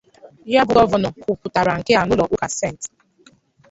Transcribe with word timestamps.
Ya 0.53 0.61
bụ 0.67 0.73
gọvanọ 0.77 1.07
kwuputara 1.21 1.71
nke 1.79 1.91
a 1.99 2.01
n'ụlọ 2.05 2.23
ụka 2.33 2.47
St 2.57 2.81